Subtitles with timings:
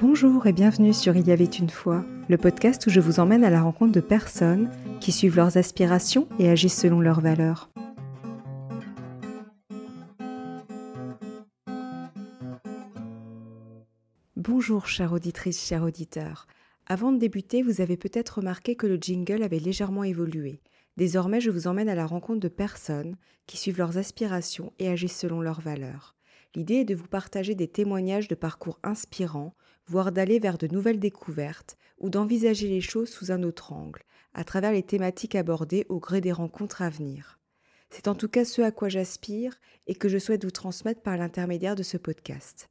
[0.00, 3.42] Bonjour et bienvenue sur Il y avait une fois, le podcast où je vous emmène
[3.42, 7.68] à la rencontre de personnes qui suivent leurs aspirations et agissent selon leurs valeurs.
[14.36, 16.46] Bonjour chère auditrice, chers auditeurs.
[16.86, 20.60] Avant de débuter, vous avez peut-être remarqué que le jingle avait légèrement évolué.
[20.96, 23.16] Désormais, je vous emmène à la rencontre de personnes
[23.48, 26.17] qui suivent leurs aspirations et agissent selon leurs valeurs.
[26.54, 29.54] L'idée est de vous partager des témoignages de parcours inspirants
[29.88, 34.02] voire d'aller vers de nouvelles découvertes ou d'envisager les choses sous un autre angle,
[34.34, 37.38] à travers les thématiques abordées au gré des rencontres à venir.
[37.90, 41.16] C'est en tout cas ce à quoi j'aspire et que je souhaite vous transmettre par
[41.16, 42.68] l'intermédiaire de ce podcast.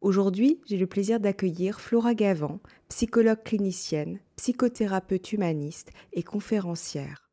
[0.00, 7.30] Aujourd'hui, j'ai le plaisir d'accueillir Flora Gavant, psychologue clinicienne, psychothérapeute humaniste et conférencière.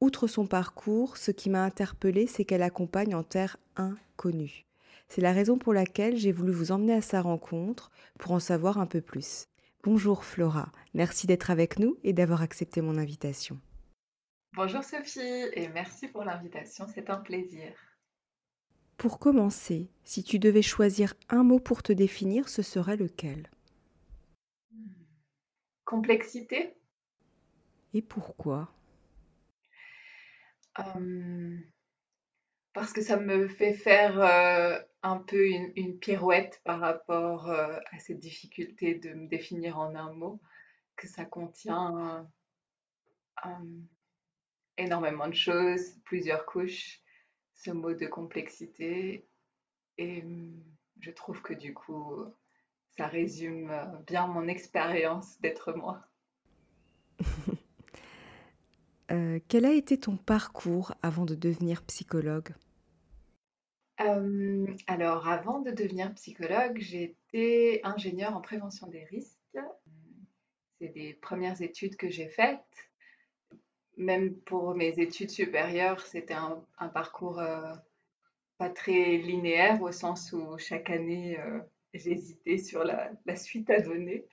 [0.00, 4.66] Outre son parcours, ce qui m'a interpellée, c'est qu'elle accompagne en terre inconnue.
[5.08, 8.78] C'est la raison pour laquelle j'ai voulu vous emmener à sa rencontre pour en savoir
[8.78, 9.48] un peu plus.
[9.82, 13.58] Bonjour Flora, merci d'être avec nous et d'avoir accepté mon invitation.
[14.52, 15.20] Bonjour Sophie
[15.52, 17.72] et merci pour l'invitation, c'est un plaisir.
[18.98, 23.48] Pour commencer, si tu devais choisir un mot pour te définir, ce serait lequel?
[25.84, 26.74] Complexité.
[27.94, 28.70] Et pourquoi?
[30.76, 31.62] Hum,
[32.78, 37.98] Parce que ça me fait faire euh, un peu une, pirouette par rapport euh, à
[37.98, 40.40] cette difficulté de me définir en un mot,
[40.94, 42.28] que ça contient
[43.44, 43.50] euh,
[44.76, 47.00] énormément de choses, plusieurs couches,
[47.52, 49.26] ce mot de complexité.
[49.96, 50.62] Et hum,
[51.00, 52.26] je trouve que du coup,
[52.96, 53.72] ça résume
[54.06, 56.06] bien mon expérience d'être moi.
[59.48, 62.52] quel a été ton parcours avant de devenir psychologue?
[63.98, 69.36] Alors, avant de devenir psychologue, j'étais ingénieure en prévention des risques.
[70.80, 72.60] C'est des premières études que j'ai faites.
[73.96, 77.74] Même pour mes études supérieures, c'était un, parcours euh,
[78.56, 81.58] pas très linéaire au sens où chaque année, euh,
[81.92, 84.24] j'hésitais sur la, suite à donner.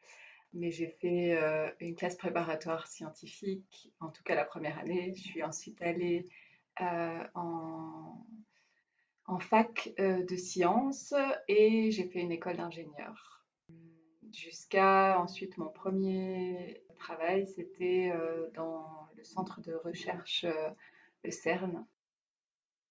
[0.54, 5.14] Mais j'ai fait euh, une classe préparatoire scientifique, en tout cas la première année.
[5.16, 6.28] Je suis ensuite allée
[6.78, 7.95] en
[9.36, 11.14] en fac euh, de sciences
[11.50, 13.46] et j'ai fait une école d'ingénieur.
[14.32, 20.70] Jusqu'à ensuite mon premier travail, c'était euh, dans le centre de recherche, euh,
[21.26, 21.86] le CERN,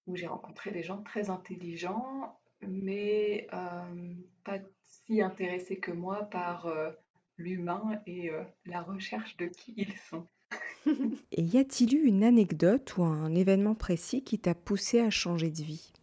[0.05, 3.47] où j'ai rencontré des gens très intelligents, mais
[4.43, 6.71] pas si intéressés que moi par
[7.37, 8.29] l'humain et
[8.65, 10.27] la recherche de qui ils sont.
[11.31, 15.49] et y a-t-il eu une anecdote ou un événement précis qui t'a poussé à changer
[15.49, 15.94] de vie?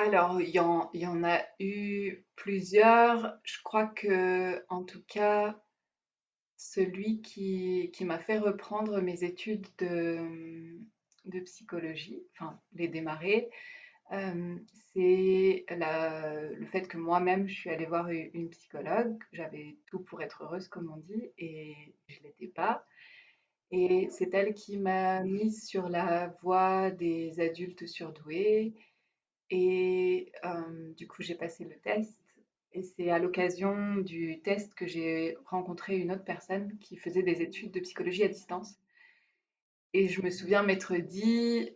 [0.00, 3.38] Alors, il y en a eu plusieurs.
[3.44, 5.60] Je crois que, en tout cas,
[6.56, 13.50] celui qui m'a fait reprendre mes études de, psychologie, enfin, les démarrer,
[14.12, 14.56] euh,
[14.92, 19.16] c'est le fait que moi-même, je suis allée voir une psychologue.
[19.32, 21.74] J'avais tout pour être heureuse, comme on dit, et
[22.08, 22.84] je ne l'étais pas.
[23.70, 28.74] Et c'est elle qui m'a mise sur la voie des adultes surdoués
[29.50, 30.32] et
[30.96, 32.16] du coup, j'ai passé le test.
[32.72, 37.42] Et c'est à l'occasion du test que j'ai rencontré une autre personne qui faisait des
[37.42, 38.76] études de psychologie à distance.
[39.92, 41.74] Et je me souviens m'être dit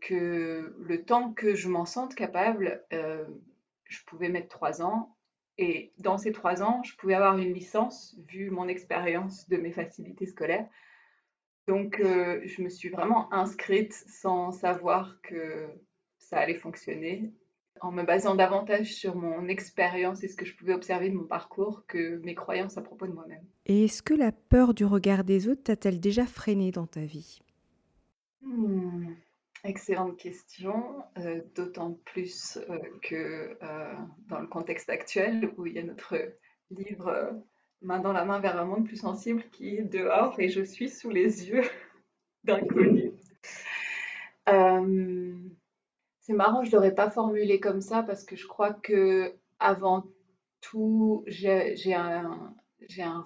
[0.00, 5.14] que le temps que je m'en sente capable, je pouvais mettre trois ans.
[5.58, 9.70] Et dans ces trois ans, je pouvais avoir une licence vu mon expérience de mes
[9.70, 10.66] facilités scolaires.
[11.68, 15.68] Donc, je me suis vraiment inscrite sans savoir que
[16.32, 17.30] ça allait fonctionner
[17.82, 21.26] en me basant davantage sur mon expérience et ce que je pouvais observer de mon
[21.26, 23.44] parcours que mes croyances à propos de moi-même.
[23.66, 27.40] Et est-ce que la peur du regard des autres t'a-t-elle déjà freiné dans ta vie?
[28.40, 29.12] Hmm,
[29.64, 33.94] Excellente question, euh, d'autant plus euh, que euh,
[34.28, 36.16] dans le contexte actuel où il y a notre
[36.70, 37.42] livre
[37.82, 40.88] Main dans la main vers un monde plus sensible qui est dehors et je suis
[40.88, 41.64] sous les yeux
[42.44, 43.11] d'inconnus.
[46.32, 50.06] C'est marrant, je ne l'aurais pas formulé comme ça parce que je crois que avant
[50.62, 52.54] tout, j'ai un,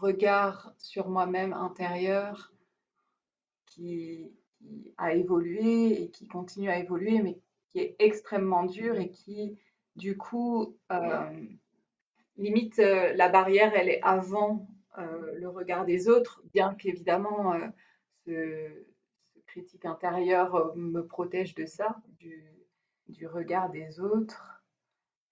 [0.00, 2.52] regard sur moi-même intérieur
[3.64, 4.32] qui,
[4.96, 7.38] a évolué et qui continue à évoluer, mais
[7.70, 9.56] qui est extrêmement dur et qui,
[9.94, 11.30] du coup, euh,
[12.36, 14.66] limite euh, la barrière, elle est avant
[14.98, 17.54] euh, le regard des autres, bien qu'évidemment,
[18.24, 18.32] ce,
[19.32, 22.56] ce, critique intérieur me protège de ça, du,
[23.08, 24.62] du regard des autres.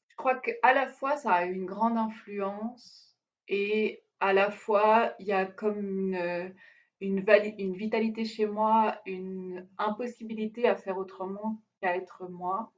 [0.09, 3.17] Je crois qu'à la fois, ça a eu une grande influence
[3.49, 6.55] et à la fois, il y a comme une,
[7.01, 12.73] une, vitalité chez moi, une impossibilité à faire autrement qu'à être moi,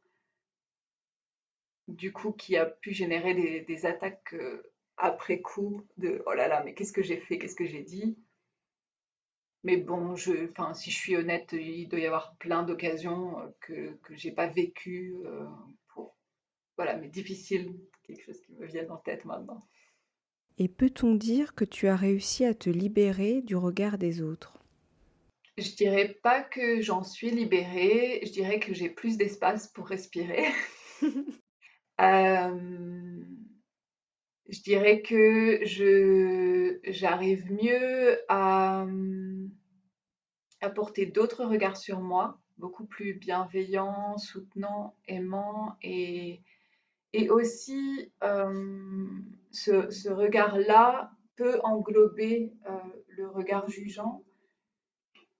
[1.88, 4.62] du coup, qui a pu générer des, des attaques euh,
[4.96, 8.18] après coup de oh là là, mais qu'est-ce que j'ai fait, qu'est-ce que j'ai dit?
[9.66, 13.46] Mais bon, je, enfin, si je suis honnête, il doit y avoir plein d'occasions euh,
[13.58, 15.44] que, que j'ai pas vécues euh,
[15.88, 16.16] pour,
[16.76, 17.74] voilà, mais difficile,
[18.04, 19.66] quelque chose qui me vient en tête maintenant.
[20.56, 24.56] Et peut-on dire que tu as réussi à te libérer du regard des autres?
[25.58, 30.44] Je dirais pas que j'en suis libérée, je dirais que j'ai plus d'espace pour respirer.
[31.98, 33.24] Euh,
[34.48, 38.86] je dirais que je j'arrive mieux à,
[40.60, 46.40] apporter d'autres regards sur moi, beaucoup plus bienveillants, soutenants, aimants et
[47.12, 49.06] et aussi, euh,
[49.50, 52.72] ce, regard-là peut englober euh,
[53.08, 54.22] le regard jugeant.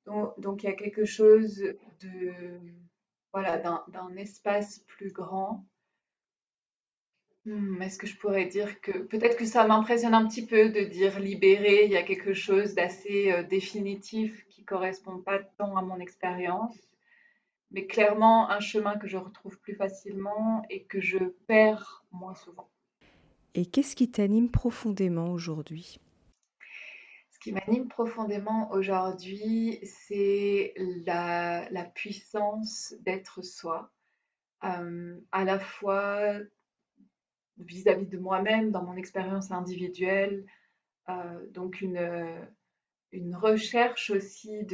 [0.07, 1.63] Donc, il y a quelque chose
[2.01, 2.61] de
[3.33, 5.67] voilà d'un espace plus grand.
[7.47, 10.81] Hmm, est-ce que je pourrais dire que peut-être que ça m'impressionne un petit peu de
[10.81, 15.83] dire libéré, il y a quelque chose d'assez euh, définitif qui correspond pas tant à
[15.83, 16.77] mon expérience
[17.71, 22.69] mais clairement un chemin que je retrouve plus facilement et que je perds moins souvent.
[23.55, 25.99] Et qu'est-ce qui t'anime profondément aujourd'hui?
[27.31, 30.75] Ce qui m'anime profondément aujourd'hui, c'est
[31.07, 33.93] la, puissance d'être soi,
[34.65, 36.39] euh, à la fois
[37.59, 40.45] vis-à-vis de moi-même, dans mon expérience individuelle,
[41.09, 41.99] euh, donc une,
[43.35, 44.67] recherche aussi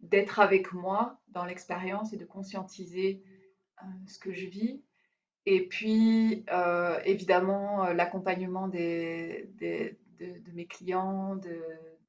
[0.00, 3.22] d'être avec moi dans l'expérience et de conscientiser
[3.82, 4.82] euh, ce que je vis.
[5.46, 9.46] Et puis, euh, évidemment, l'accompagnement de,
[10.52, 11.40] mes clients,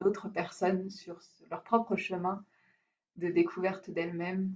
[0.00, 1.20] d'autres personnes sur
[1.50, 2.44] leur propre chemin
[3.16, 4.54] de découverte d'elles-mêmes,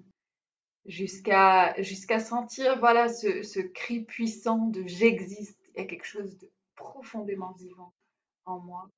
[0.86, 5.58] jusqu'à jusqu'à sentir voilà ce, ce, cri puissant de j'existe.
[5.74, 7.94] Il y a quelque chose de profondément vivant
[8.44, 8.90] en moi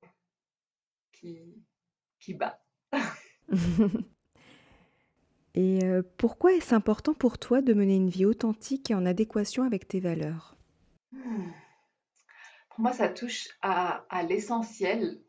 [1.11, 1.39] qui,
[2.19, 2.59] qui bat.
[5.55, 9.63] Et euh, pourquoi est-ce important pour toi de mener une vie authentique et en adéquation
[9.63, 10.57] avec tes valeurs?
[11.11, 11.51] Hmm.
[12.69, 15.21] Pour moi, ça touche à, l'essentiel.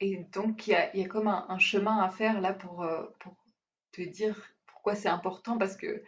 [0.00, 3.36] Et donc, il y a, comme un, chemin à faire là pour, euh, pour
[3.92, 4.55] te dire
[4.94, 6.02] c'est important, parce que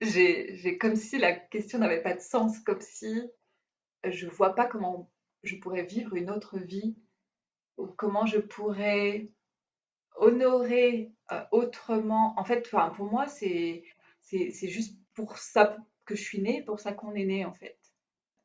[0.00, 3.22] j'ai comme si la question n'avait pas de sens, comme si
[4.04, 5.10] je vois pas comment
[5.42, 6.96] je pourrais vivre une autre vie,
[7.76, 9.30] ou comment je pourrais
[10.16, 12.34] honorer euh, autrement.
[12.38, 13.84] En fait, pour moi, c'est
[14.30, 17.78] juste pour ça que je suis née, pour ça qu'on est né, en fait.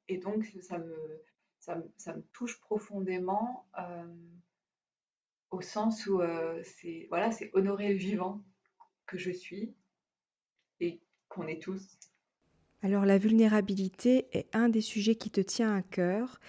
[0.07, 1.23] Et donc, ça me,
[1.59, 4.15] ça me, ça me touche profondément euh,
[5.49, 8.43] au sens où euh, c'est voilà, honorer le vivant
[9.05, 9.73] que je suis
[10.79, 11.97] et qu'on est tous.
[12.81, 16.39] Alors, la vulnérabilité est un des sujets qui te tient à cœur.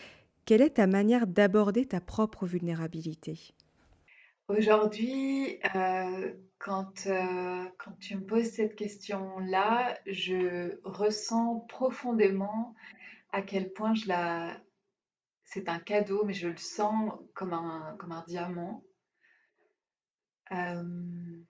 [0.44, 3.54] Quelle est ta manière d'aborder ta propre vulnérabilité?
[4.48, 12.74] Aujourd'hui, euh, quand, euh, quand tu me poses cette question-là, je ressens profondément
[13.32, 14.60] à quel point je la
[15.44, 18.84] c'est un cadeau, mais je le sens comme un comme un diamant.
[20.52, 21.42] Euh,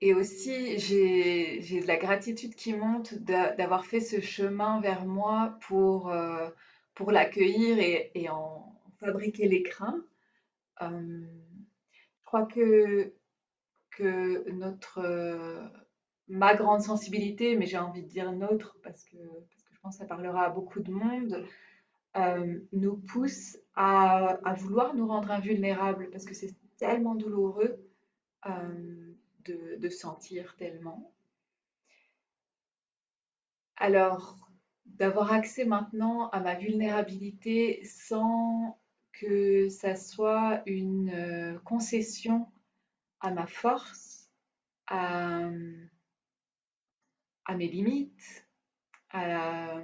[0.00, 6.12] et aussi, j'ai de la gratitude qui monte d'avoir fait ce chemin vers moi pour,
[6.94, 10.04] pour l'accueillir et et en fabriquer l'écrin
[12.26, 13.14] crois que,
[13.92, 15.66] que notre, euh,
[16.28, 19.96] ma grande sensibilité, mais j'ai envie de dire notre, parce que, parce que je pense
[19.96, 21.44] que ça parlera à beaucoup de monde,
[22.16, 27.78] euh, nous pousse à, à, vouloir nous rendre invulnérables, parce que c'est tellement douloureux.
[28.46, 29.05] Euh,
[29.50, 31.12] de, sentir tellement.
[33.76, 34.50] Alors,
[34.86, 38.78] d'avoir accès maintenant à ma vulnérabilité sans
[39.12, 42.46] que ça soit une euh, concession
[43.20, 44.30] à ma force,
[44.86, 45.50] à,
[47.54, 48.46] mes limites,
[49.10, 49.82] à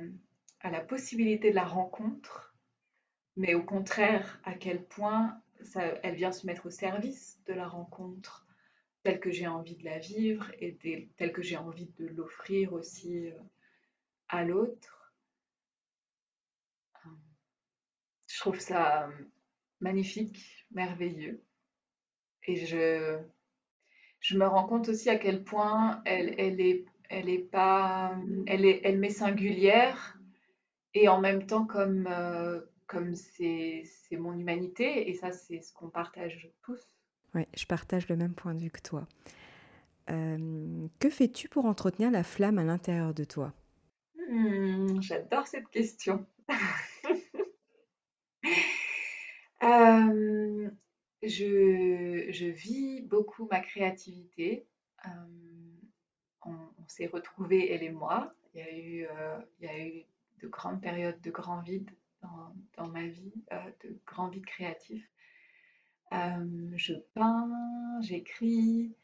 [0.65, 2.55] la, possibilité de la rencontre,
[3.37, 5.41] mais au contraire à quel point
[6.03, 8.42] elle vient se mettre au service de la rencontre
[9.03, 10.77] telle que j'ai envie de la vivre et
[11.17, 13.39] telle que j'ai envie de l'offrir aussi euh,
[14.29, 15.13] à l'autre.
[18.27, 19.13] Je trouve ça euh,
[19.81, 21.45] magnifique, merveilleux.
[22.45, 23.19] Et je,
[24.21, 28.17] je me rends compte aussi à quel point elle, elle est, elle est pas,
[28.47, 30.19] elle est, elle m'est singulière
[30.95, 35.89] et en même temps comme, euh, comme c'est mon humanité, et ça, c'est ce qu'on
[35.89, 36.92] partage tous.
[37.35, 39.07] Oui, je partage le même point de vue que toi.
[40.11, 43.53] Euh, que fais-tu pour entretenir la flamme à l'intérieur de toi?
[44.29, 46.27] Hmm, J'adore cette question.
[49.65, 50.69] Euh,
[51.23, 54.67] je, je, vis beaucoup ma créativité.
[55.07, 55.11] Euh,
[56.45, 56.57] on,
[56.89, 58.35] s'est retrouvés, elle et moi.
[58.53, 59.07] Il y, a eu,
[59.61, 60.05] il y a eu
[60.41, 61.89] de grandes périodes de grand vide
[62.23, 63.33] dans, dans ma vie,
[63.85, 64.45] de grands vides
[66.13, 66.73] créatifs.
[66.77, 68.95] je peins, j'écris,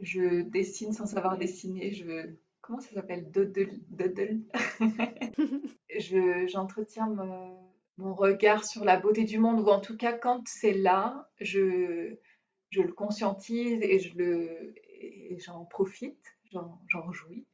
[0.00, 1.92] je dessine sans savoir dessiner.
[1.92, 3.30] Je comment ça s'appelle?
[3.30, 4.42] Doodle.
[5.98, 10.74] je j'entretiens mon, regard sur la beauté du monde ou en tout cas quand c'est
[10.74, 12.16] là, je
[12.70, 14.74] je le conscientise et je le
[15.38, 17.46] j'en profite, j'en jouis.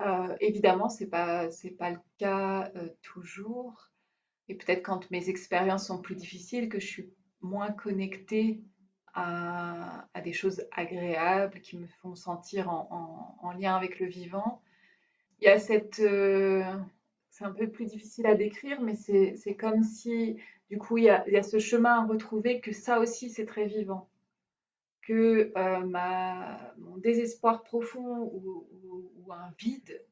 [0.00, 3.90] Euh, évidemment, c'est pas c'est pas le cas euh, toujours.
[4.48, 8.60] Et peut-être quand mes expériences sont plus difficiles, que je suis moins connectée
[9.14, 14.62] à, des choses agréables qui me font sentir en, lien avec le vivant.
[15.40, 16.00] Il y a cette...
[16.00, 16.62] Euh,
[17.30, 20.36] c'est un peu plus difficile à décrire, mais c'est comme si,
[20.68, 24.08] du coup, il y, a, ce chemin à retrouver, que ça aussi, c'est très vivant.
[25.02, 28.66] Que euh, mon désespoir profond ou,
[29.32, 30.04] un vide,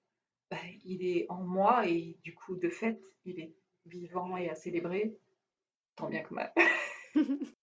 [0.50, 3.52] bah, il est en moi et du coup, de fait, il est
[3.86, 5.16] vivant et à célébrer,
[5.96, 6.52] tant bien que mal.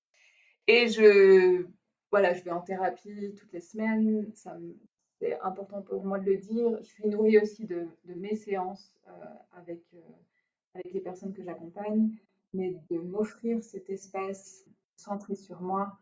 [0.67, 1.65] Et je,
[2.12, 4.31] voilà, je vais en thérapie toutes les semaines.
[5.19, 6.77] c'est important pour moi de le dire.
[6.81, 9.12] Je suis nourrie aussi de, mes séances euh,
[9.53, 10.00] avec, euh,
[10.74, 12.09] avec les personnes que j'accompagne,
[12.53, 15.97] mais de m'offrir cet espace centré sur moi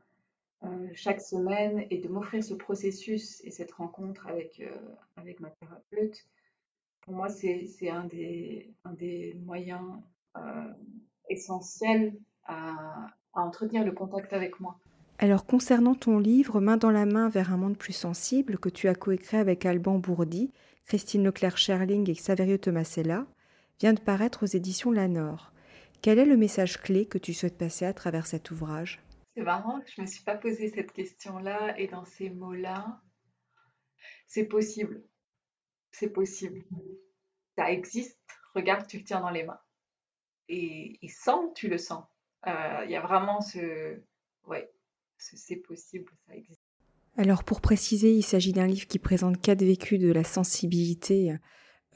[0.63, 4.61] euh, chaque semaine et de m'offrir ce processus et cette rencontre avec,
[5.17, 6.25] avec ma thérapeute.
[7.01, 9.99] Pour moi, c'est un des, un des moyens
[11.27, 14.77] essentiels à, à entretenir le contact avec moi.
[15.19, 18.87] Alors concernant ton livre Main dans la main vers un monde plus sensible que tu
[18.87, 20.51] as coécrit avec Alban Bourdi,
[20.85, 23.25] Christine Leclerc-Scherling et Saverio Tomasella,
[23.79, 25.51] vient de paraître aux éditions Lanor.
[26.01, 29.01] Quel est le message clé que tu souhaites passer à travers cet ouvrage?
[29.35, 33.01] C'est marrant je ne me suis pas posé cette question-là et dans ces mots-là,
[34.27, 35.03] c'est possible.
[35.91, 36.63] C'est possible.
[37.57, 38.19] Ça existe.
[38.55, 39.59] Regarde, tu le tiens dans les mains.
[40.49, 42.03] Et, et sens, tu le sens.
[42.47, 43.99] Euh, il y a vraiment ce...
[44.47, 44.69] Ouais,
[45.17, 46.59] c'est possible, ça existe.
[47.17, 51.35] Alors pour préciser, il s'agit d'un livre qui présente quatre vécus de la sensibilité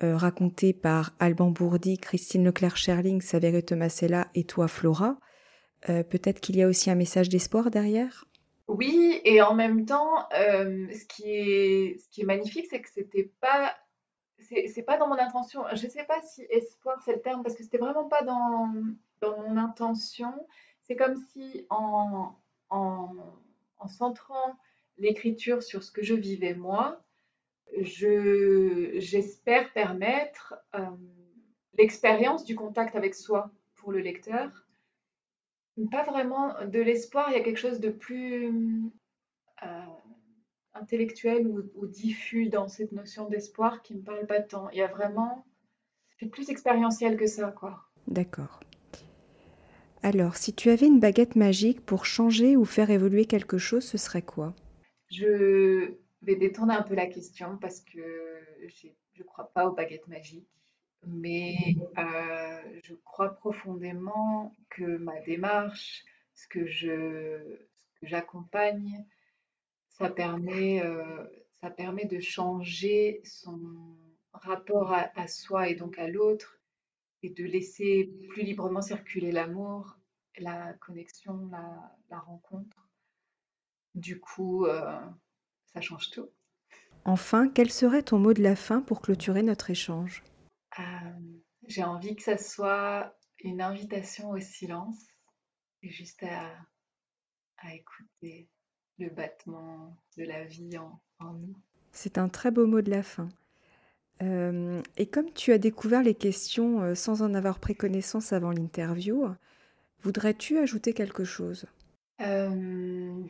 [0.04, 5.18] euh, racontés par Alban Bourdi, Christine Leclerc-Scherling, Saverio Tomasella et toi Flora.
[5.90, 8.26] Euh, peut-être qu'il y a aussi un message d'espoir derrière?
[8.68, 13.32] Oui, et en même temps, ce, qui est, ce qui est magnifique, c'est que c'était
[13.42, 13.76] pas
[14.40, 15.64] c'est pas dans mon intention.
[15.74, 18.72] Je ne sais pas si espoir c'est le terme parce que c'était vraiment pas dans,
[19.22, 20.34] dans mon intention.
[20.84, 22.36] C'est comme si en,
[22.70, 24.58] en, centrant
[24.98, 27.02] l'écriture sur ce que je vivais moi,
[27.82, 30.86] j'espère permettre euh,
[31.78, 34.68] l'expérience du contact avec soi pour le lecteur.
[35.92, 38.92] Pas vraiment de l'espoir, il y a quelque chose de plus
[39.64, 39.86] euh,
[40.74, 44.70] intellectuel ou, diffus dans cette notion d'espoir qui me parle pas tant.
[44.70, 45.46] Il y a vraiment,
[46.20, 47.84] c'est plus expérientiel que ça, quoi.
[48.08, 48.60] D'accord.
[50.08, 53.98] Alors, si tu avais une baguette magique pour changer ou faire évoluer quelque chose, ce
[53.98, 54.56] serait quoi?
[55.12, 58.00] Je vais détourner un peu la question parce que
[58.70, 58.88] je
[59.20, 60.48] ne crois pas aux baguettes magiques,
[61.06, 61.58] mais
[61.98, 66.66] euh, je crois profondément que ma démarche, ce que
[68.02, 69.04] j'accompagne,
[70.00, 71.24] euh,
[71.60, 73.60] ça permet de changer son
[74.32, 76.58] rapport à soi et donc à l'autre
[77.24, 79.97] et de laisser plus librement circuler l'amour,
[80.40, 81.50] la connexion,
[82.10, 82.90] la, rencontre.
[83.96, 85.00] Du coup, euh,
[85.74, 86.30] ça change tout.
[87.06, 90.24] Enfin, quel serait ton mot de la fin pour clôturer notre échange?
[90.80, 90.84] Euh,
[91.68, 94.98] J'ai envie que ça soit une invitation au silence
[95.84, 96.52] et juste à,
[97.74, 98.50] écouter
[99.00, 101.56] le battement de la vie en nous.
[101.92, 103.30] C'est un très beau mot de la fin.
[104.22, 109.28] Euh, et comme tu as découvert les questions sans en avoir pris connaissance avant l'interview,
[110.08, 111.66] voudrais-tu ajouter quelque chose?
[112.22, 113.24] Euh,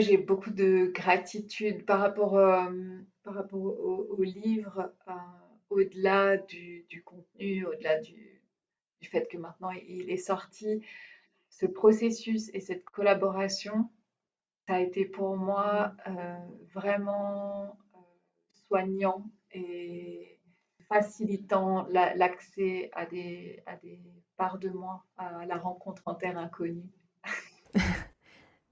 [0.00, 2.32] j'ai beaucoup de gratitude par rapport,
[3.24, 4.92] par rapport au, livre,
[5.70, 8.42] au-delà du, contenu, au-delà du,
[9.00, 10.84] du, fait que maintenant il est sorti.
[11.48, 13.88] Ce processus et cette collaboration,
[14.68, 15.96] ça a été pour moi
[16.74, 17.78] vraiment
[18.68, 20.35] soignant et
[20.88, 24.00] facilitant l'accès à des, à des
[24.36, 26.88] parts de moi, à la rencontre en terre inconnue.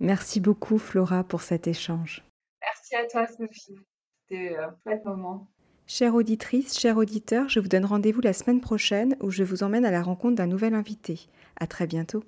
[0.01, 2.25] Merci beaucoup Flora pour cet échange.
[2.61, 3.79] Merci à toi Sophie,
[4.23, 5.49] c'était un chouette moment.
[5.87, 9.85] Chère auditrice, chers auditeurs, je vous donne rendez-vous la semaine prochaine où je vous emmène
[9.85, 11.29] à la rencontre d'un nouvel invité.
[11.61, 12.25] À très bientôt.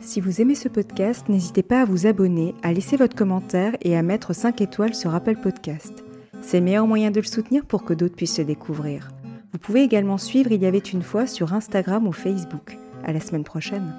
[0.00, 3.96] Si vous aimez ce podcast, n'hésitez pas à vous abonner, à laisser votre commentaire et
[3.96, 6.05] à mettre 5 étoiles sur Apple Podcast.
[6.42, 9.08] C'est le meilleur moyen de le soutenir pour que d'autres puissent le découvrir.
[9.52, 12.76] Vous pouvez également suivre Il y avait une fois sur Instagram ou Facebook.
[13.04, 13.92] À la semaine prochaine.